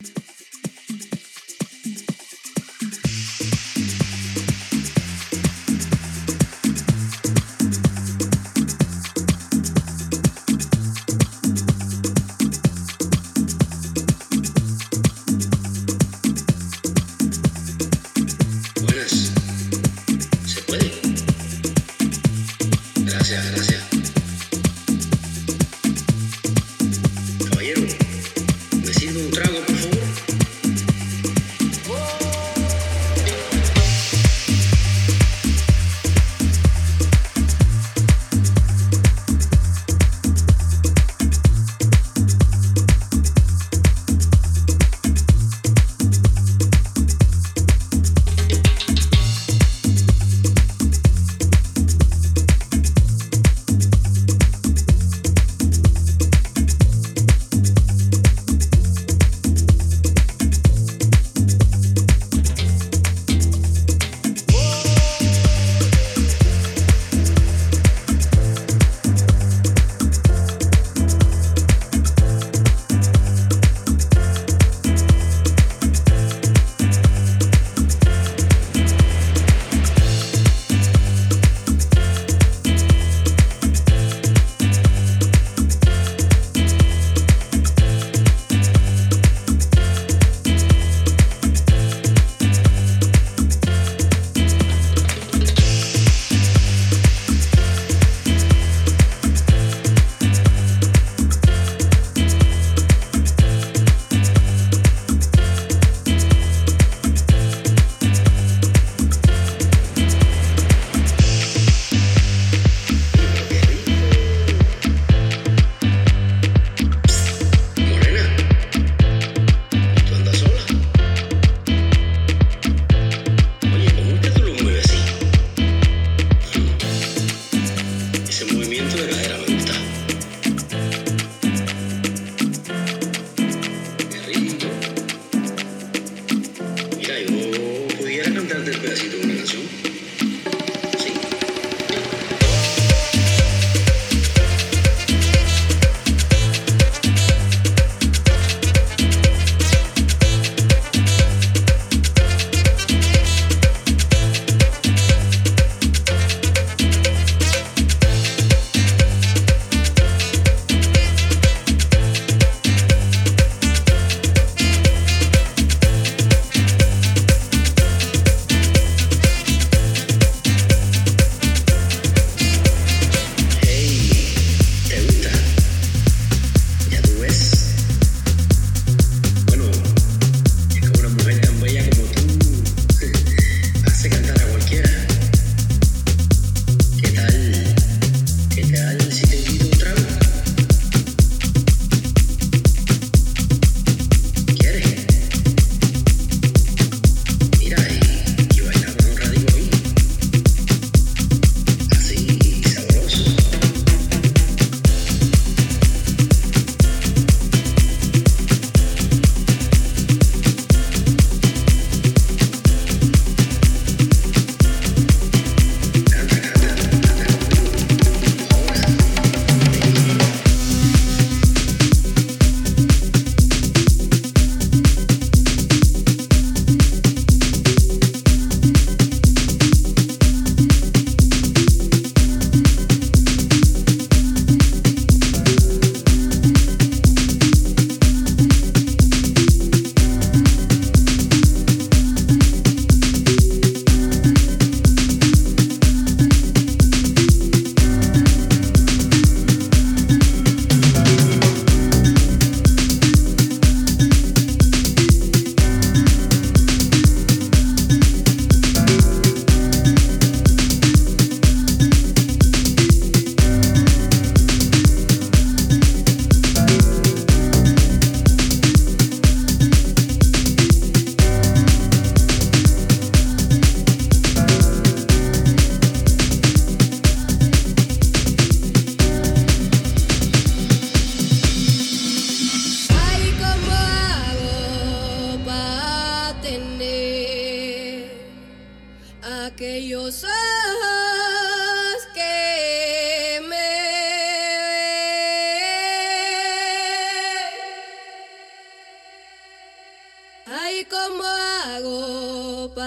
[0.00, 0.37] you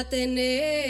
[0.00, 0.83] atene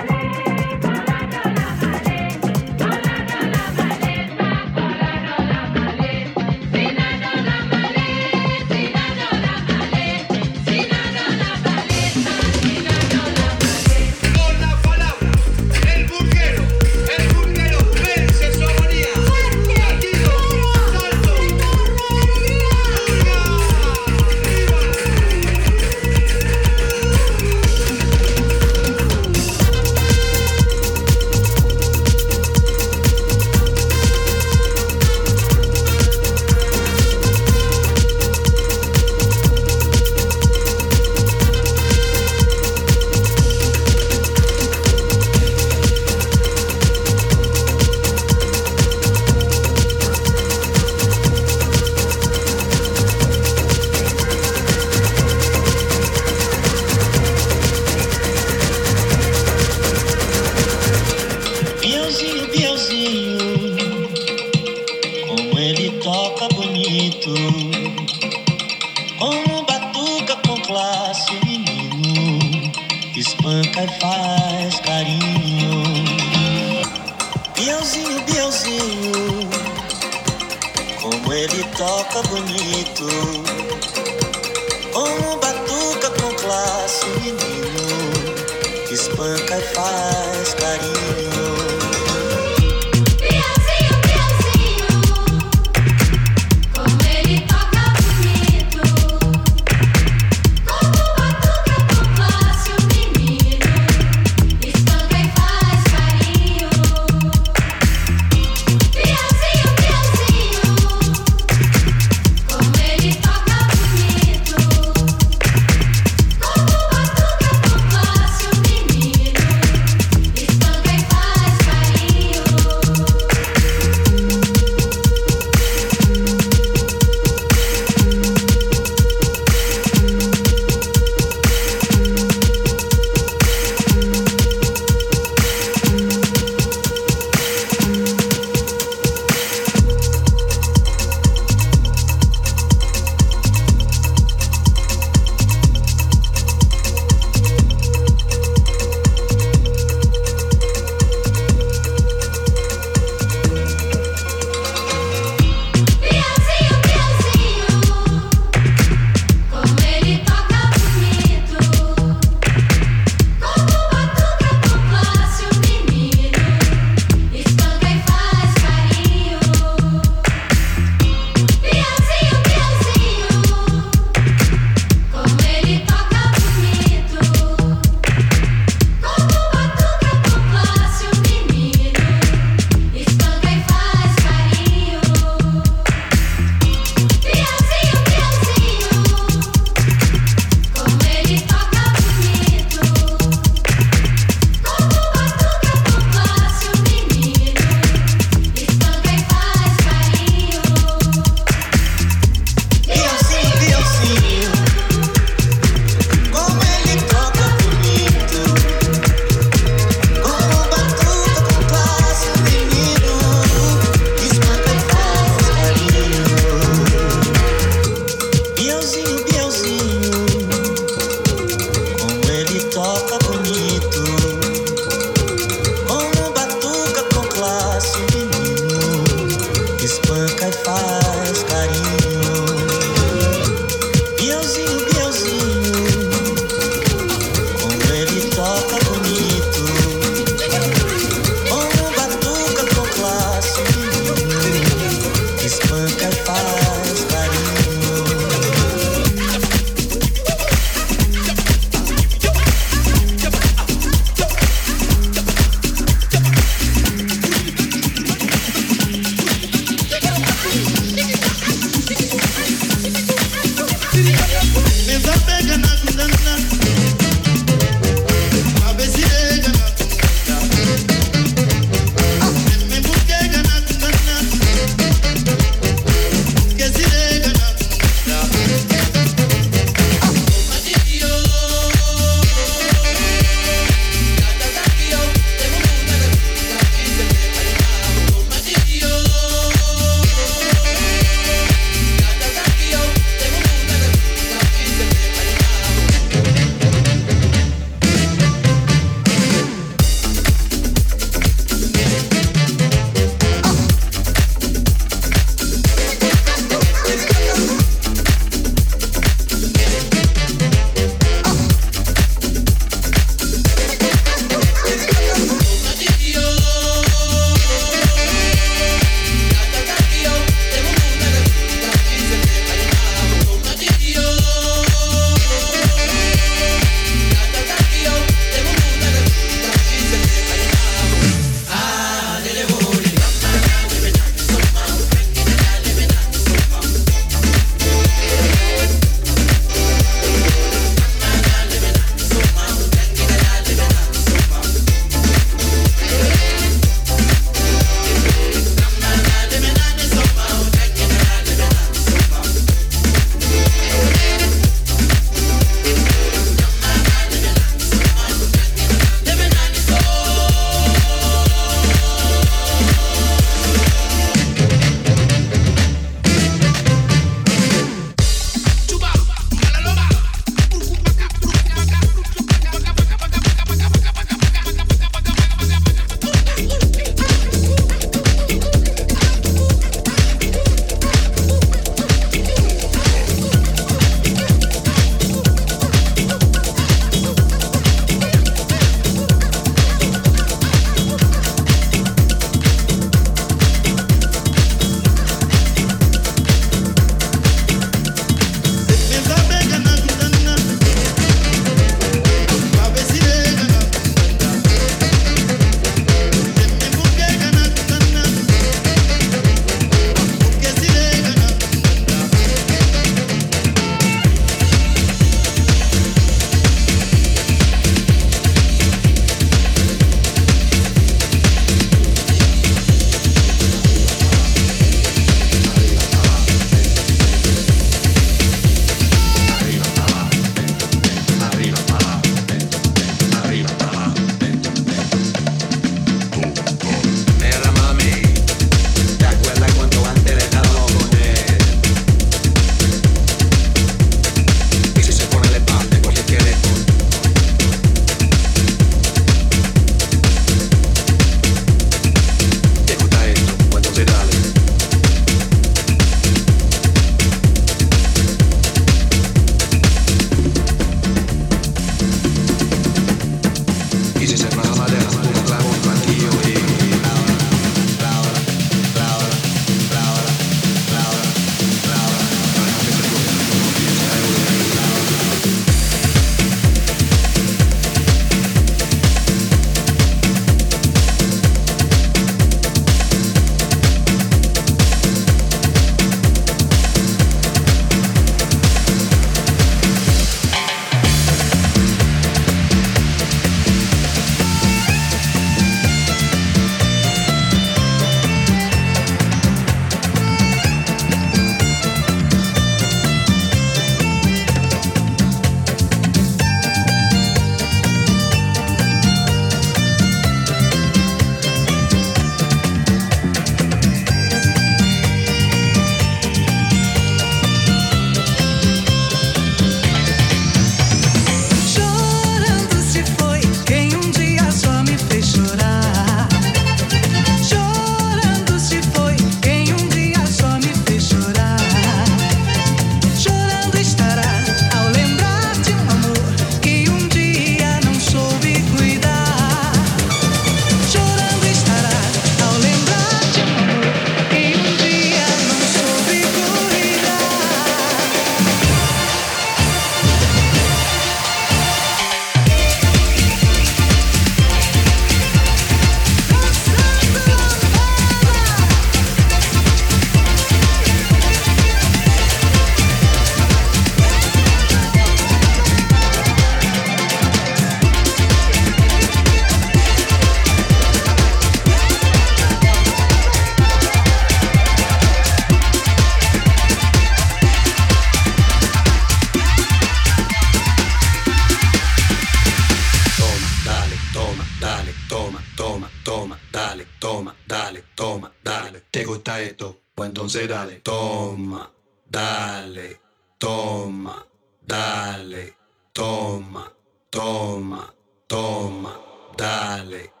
[590.01, 591.47] non dale, toma,
[591.83, 592.79] dale,
[593.17, 594.03] toma,
[594.39, 595.35] dale,
[595.71, 596.51] toma,
[596.89, 597.73] toma,
[598.07, 598.79] toma,
[599.15, 600.00] dale.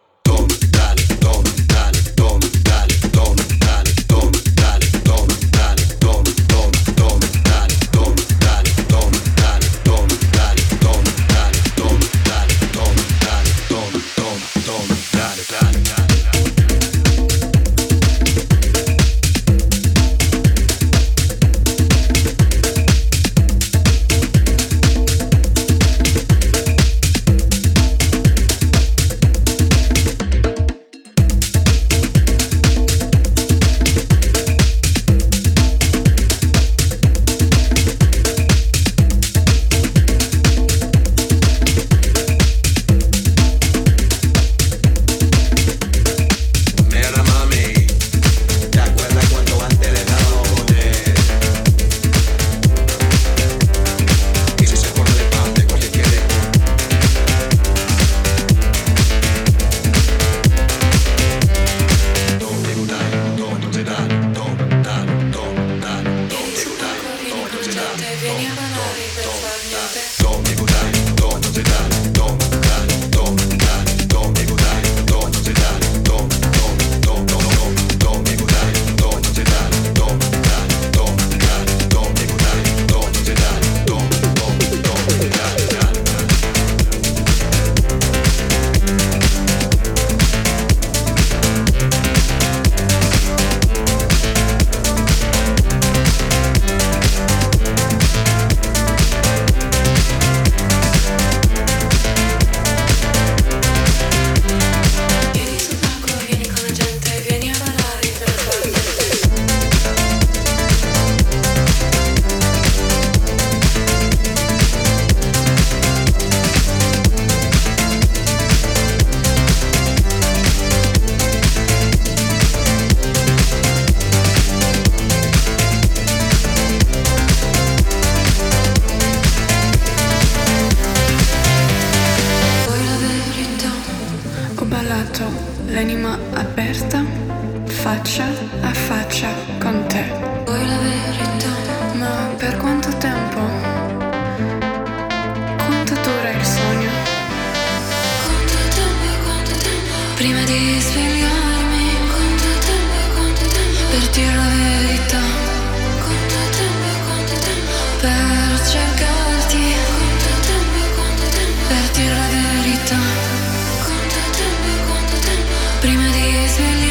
[166.51, 166.90] Exhaling